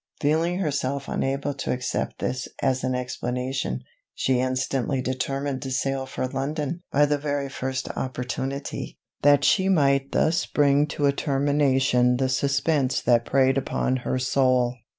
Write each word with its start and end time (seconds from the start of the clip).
Feeling 0.19 0.57
herself 0.57 1.07
unable 1.07 1.53
to 1.53 1.71
accept 1.71 2.17
this 2.17 2.47
as 2.59 2.83
an 2.83 2.95
explanation, 2.95 3.83
she 4.15 4.39
instantly 4.39 4.99
determined 4.99 5.61
to 5.61 5.69
sail 5.69 6.07
for 6.07 6.27
London 6.27 6.81
by 6.91 7.05
the 7.05 7.19
very 7.19 7.47
first 7.47 7.87
opportunity, 7.95 8.97
that 9.21 9.43
she 9.43 9.69
might 9.69 10.11
thus 10.11 10.47
bring 10.47 10.87
to 10.87 11.05
a 11.05 11.11
termination 11.11 12.17
the 12.17 12.29
suspence 12.29 12.99
that 12.99 13.25
preyed 13.25 13.59
upon 13.59 13.97
her 13.97 14.17
soul. 14.17 14.75